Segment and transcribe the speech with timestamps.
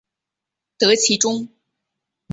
[0.79, 1.47] 得其中